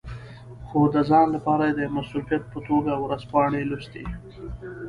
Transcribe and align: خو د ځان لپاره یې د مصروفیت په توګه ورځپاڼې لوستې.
خو 0.67 0.79
د 0.93 0.95
ځان 1.09 1.27
لپاره 1.35 1.63
یې 1.67 1.73
د 1.79 1.81
مصروفیت 1.97 2.43
په 2.53 2.59
توګه 2.67 2.91
ورځپاڼې 3.03 3.61
لوستې. 3.69 4.03